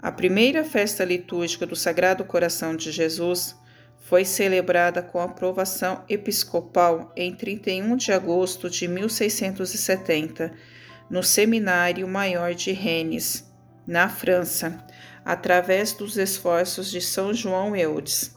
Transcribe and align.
A 0.00 0.12
primeira 0.12 0.62
festa 0.62 1.04
litúrgica 1.04 1.66
do 1.66 1.74
Sagrado 1.74 2.24
Coração 2.24 2.76
de 2.76 2.92
Jesus 2.92 3.56
foi 3.98 4.24
celebrada 4.24 5.02
com 5.02 5.20
aprovação 5.20 6.04
episcopal 6.08 7.12
em 7.16 7.34
31 7.34 7.96
de 7.96 8.12
agosto 8.12 8.70
de 8.70 8.86
1670, 8.86 10.52
no 11.10 11.20
Seminário 11.20 12.06
Maior 12.06 12.54
de 12.54 12.70
Rennes, 12.70 13.52
na 13.84 14.08
França, 14.08 14.86
através 15.24 15.92
dos 15.92 16.16
esforços 16.16 16.92
de 16.92 17.00
São 17.00 17.34
João 17.34 17.74
Eudes. 17.74 18.36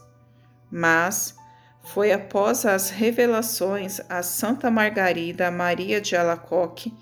Mas 0.68 1.36
foi 1.84 2.10
após 2.10 2.66
as 2.66 2.90
revelações 2.90 4.00
a 4.08 4.20
Santa 4.24 4.68
Margarida 4.68 5.48
Maria 5.48 6.00
de 6.00 6.16
Alacoque 6.16 6.92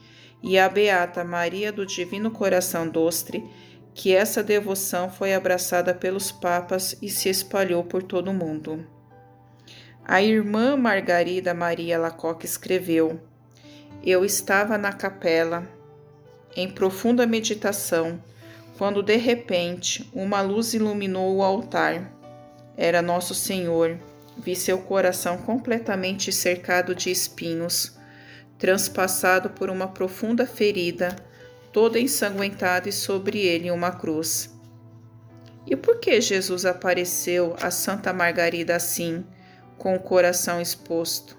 e 0.43 0.59
a 0.59 0.69
Beata 0.69 1.25
Maria 1.25 1.73
do 1.73 1.87
Divino 1.87 2.31
Coração 2.31 2.87
Dostre 2.87 3.43
que 3.95 4.15
essa 4.15 4.43
devoção 4.43 5.11
foi 5.11 5.35
abraçada 5.35 5.95
pelos 5.95 6.31
papas 6.31 6.97
e 7.03 7.09
se 7.09 7.29
espalhou 7.29 7.85
por 7.85 8.03
todo 8.03 8.31
o 8.31 8.35
mundo. 8.35 8.87
A 10.05 10.23
irmã 10.23 10.77
Margarida 10.77 11.55
Maria 11.55 11.99
Lacoque 11.99 12.47
escreveu: 12.47 13.21
Eu 14.05 14.25
estava 14.25 14.79
na 14.79 14.93
capela, 14.93 15.69
em 16.57 16.69
profunda 16.69 17.27
meditação, 17.27 18.23
quando 18.79 19.03
de 19.03 19.17
repente 19.17 20.11
uma 20.15 20.41
luz 20.41 20.75
iluminou 20.75 21.37
o 21.37 21.43
altar. 21.43 22.13
Era 22.77 23.03
Nosso 23.03 23.35
Senhor. 23.35 23.99
Vi 24.39 24.57
seu 24.57 24.79
coração 24.79 25.37
completamente 25.37 26.33
cercado 26.33 26.95
de 26.95 27.11
espinhos, 27.11 27.99
transpassado 28.59 29.51
por 29.51 29.69
uma 29.69 29.89
profunda 29.89 30.47
ferida 30.47 31.15
todo 31.73 31.99
ensanguentado 31.99 32.89
e 32.89 32.93
sobre 32.93 33.39
ele 33.39 33.71
uma 33.71 33.93
cruz. 33.93 34.55
E 35.67 35.77
por 35.77 36.01
que 36.01 36.21
Jesus 36.21 36.65
apareceu 36.65 37.55
a 37.61 37.71
Santa 37.71 38.13
Margarida 38.13 38.75
assim, 38.75 39.25
com 39.79 39.95
o 39.95 40.01
coração 40.01 40.61
exposto? 40.61 41.39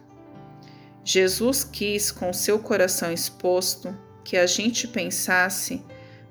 Jesus 1.04 1.64
quis, 1.64 2.12
com 2.12 2.32
seu 2.32 2.60
coração 2.60 3.12
exposto, 3.12 3.98
que 4.24 4.38
a 4.38 4.46
gente 4.46 4.88
pensasse 4.88 5.84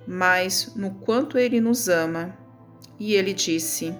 mais 0.06 0.74
no 0.74 0.94
quanto 0.94 1.36
ele 1.36 1.60
nos 1.60 1.88
ama. 1.88 2.36
E 2.98 3.14
ele 3.14 3.34
disse: 3.34 3.94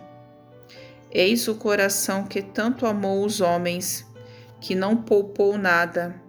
Eis 1.10 1.48
o 1.48 1.56
coração 1.56 2.24
que 2.24 2.40
tanto 2.40 2.86
amou 2.86 3.24
os 3.24 3.40
homens, 3.40 4.06
que 4.60 4.74
não 4.74 4.96
poupou 4.96 5.58
nada 5.58 6.20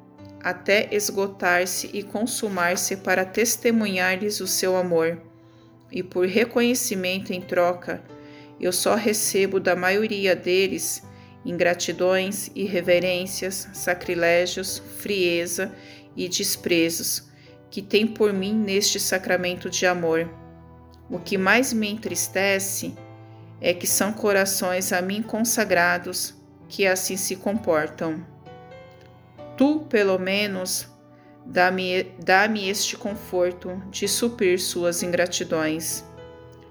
até 0.44 0.88
esgotar-se 0.92 1.89
e 1.94 2.03
consumar-se 2.03 2.97
para 2.97 3.25
testemunhar-lhes 3.25 4.39
o 4.39 4.47
seu 4.47 4.75
amor. 4.75 5.22
E 5.92 6.02
por 6.02 6.25
reconhecimento 6.28 7.34
em 7.34 7.42
troca, 7.42 8.02
eu 8.59 8.72
só 8.72 8.95
recebo 8.95 9.59
da 9.59 9.75
maioria 9.75 10.36
deles 10.36 11.03
ingratidões, 11.44 12.52
irreverências, 12.56 13.67
sacrilégios, 13.73 14.81
frieza 15.00 15.73
e 16.16 16.28
desprezos 16.30 17.30
que 17.72 17.81
tem 17.81 18.06
por 18.06 18.34
mim 18.34 18.53
neste 18.53 19.00
sacramento 19.00 19.69
de 19.69 19.86
amor. 19.86 20.30
O 21.09 21.17
que 21.17 21.38
mais 21.38 21.72
me 21.73 21.89
entristece 21.89 22.94
é 23.62 23.73
que 23.73 23.88
são 23.88 24.12
corações 24.12 24.92
a 24.92 25.02
mim 25.02 25.22
consagrados 25.22 26.34
que 26.67 26.86
assim 26.86 27.16
se 27.16 27.36
comportam. 27.38 28.25
Tu, 29.62 29.81
pelo 29.81 30.17
menos, 30.17 30.88
dá-me 31.45 32.02
dá 32.17 32.48
este 32.58 32.98
conforto 32.98 33.80
de 33.92 34.08
suprir 34.08 34.59
suas 34.59 35.03
ingratidões. 35.03 36.03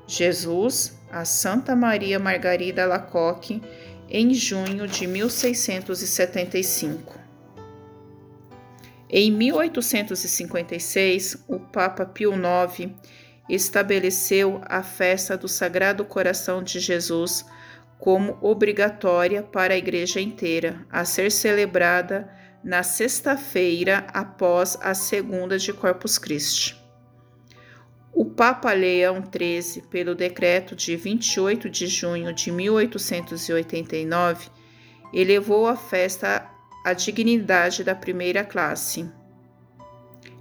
Jesus, 0.08 0.98
a 1.08 1.24
Santa 1.24 1.76
Maria 1.76 2.18
Margarida 2.18 2.84
Lacoque, 2.84 3.62
em 4.08 4.34
junho 4.34 4.88
de 4.88 5.06
1675. 5.06 7.16
Em 9.08 9.30
1856, 9.30 11.44
o 11.46 11.60
Papa 11.60 12.04
Pio 12.04 12.32
IX 12.34 12.90
estabeleceu 13.48 14.60
a 14.64 14.82
festa 14.82 15.36
do 15.36 15.46
Sagrado 15.46 16.04
Coração 16.04 16.60
de 16.60 16.80
Jesus 16.80 17.46
como 18.00 18.36
obrigatória 18.40 19.44
para 19.44 19.74
a 19.74 19.78
Igreja 19.78 20.20
inteira, 20.20 20.84
a 20.90 21.04
ser 21.04 21.30
celebrada 21.30 22.28
na 22.62 22.82
sexta-feira 22.82 24.06
após 24.12 24.76
a 24.82 24.94
segunda 24.94 25.58
de 25.58 25.72
Corpus 25.72 26.18
Christi. 26.18 26.78
O 28.12 28.24
Papa 28.24 28.72
Leão 28.72 29.22
XIII, 29.22 29.82
pelo 29.88 30.14
decreto 30.14 30.76
de 30.76 30.96
28 30.96 31.70
de 31.70 31.86
junho 31.86 32.34
de 32.34 32.50
1889, 32.50 34.48
elevou 35.12 35.66
a 35.66 35.76
festa 35.76 36.50
à 36.84 36.92
dignidade 36.92 37.82
da 37.84 37.94
primeira 37.94 38.44
classe. 38.44 39.08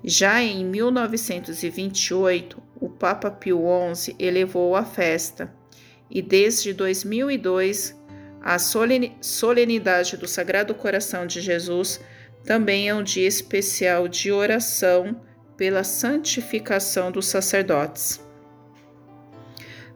Já 0.04 0.42
em 0.42 0.66
1928, 0.66 2.62
o 2.80 2.90
Papa 2.90 3.30
Pio 3.30 3.62
XI 3.94 4.16
elevou 4.18 4.76
a 4.76 4.84
festa 4.84 5.54
e 6.10 6.22
desde 6.22 6.74
2002 6.74 7.99
a 8.42 8.58
solenidade 8.58 10.16
do 10.18 10.28
Sagrado 10.28 10.74
Coração 10.74 11.28
de 11.28 11.42
Jesus 11.42 12.00
também 12.46 12.88
é 12.88 12.96
um 12.96 13.04
dia 13.04 13.28
especial 13.28 14.08
de 14.08 14.32
oração 14.32 15.22
pela 15.58 15.84
santificação 15.84 17.12
dos 17.12 17.28
sacerdotes. 17.28 18.20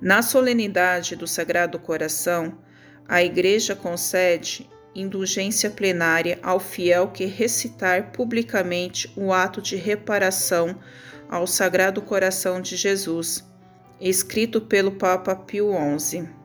Na 0.01 0.21
solenidade 0.21 1.15
do 1.15 1.25
Sagrado 1.25 1.79
Coração, 1.79 2.57
a 3.07 3.23
Igreja 3.23 3.73
concede 3.73 4.69
indulgência 4.93 5.69
plenária 5.69 6.37
ao 6.43 6.59
fiel 6.59 7.07
que 7.07 7.25
recitar 7.25 8.11
publicamente 8.11 9.11
o 9.15 9.31
ato 9.31 9.61
de 9.61 9.75
reparação 9.75 10.77
ao 11.29 11.47
Sagrado 11.47 12.01
Coração 12.01 12.61
de 12.61 12.75
Jesus, 12.75 13.43
escrito 13.99 14.59
pelo 14.59 14.91
Papa 14.91 15.35
Pio 15.35 15.71
XI. 15.97 16.42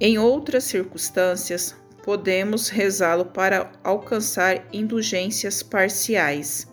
Em 0.00 0.18
outras 0.18 0.64
circunstâncias, 0.64 1.76
podemos 2.02 2.68
rezá-lo 2.68 3.26
para 3.26 3.72
alcançar 3.82 4.66
indulgências 4.72 5.62
parciais. 5.62 6.66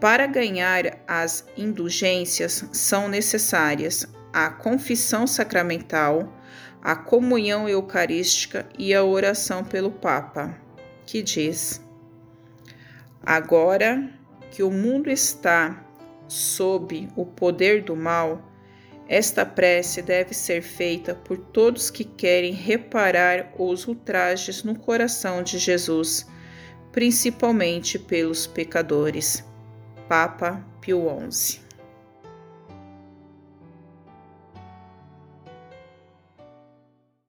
Para 0.00 0.26
ganhar 0.26 0.98
as 1.06 1.44
indulgências 1.56 2.64
são 2.72 3.08
necessárias 3.08 4.06
a 4.32 4.48
confissão 4.48 5.26
sacramental, 5.26 6.32
a 6.80 6.96
comunhão 6.96 7.68
eucarística 7.68 8.66
e 8.78 8.94
a 8.94 9.04
oração 9.04 9.62
pelo 9.62 9.90
Papa, 9.90 10.56
que 11.04 11.22
diz: 11.22 11.84
Agora 13.22 14.10
que 14.50 14.62
o 14.62 14.70
mundo 14.70 15.10
está 15.10 15.84
sob 16.26 17.08
o 17.14 17.26
poder 17.26 17.82
do 17.82 17.94
mal, 17.94 18.51
esta 19.12 19.44
prece 19.44 20.00
deve 20.00 20.32
ser 20.32 20.62
feita 20.62 21.14
por 21.14 21.36
todos 21.36 21.90
que 21.90 22.02
querem 22.02 22.54
reparar 22.54 23.52
os 23.58 23.86
ultrajes 23.86 24.62
no 24.64 24.74
coração 24.74 25.42
de 25.42 25.58
Jesus, 25.58 26.26
principalmente 26.90 27.98
pelos 27.98 28.46
pecadores. 28.46 29.44
Papa 30.08 30.64
Pio 30.80 31.02
XI 31.30 31.61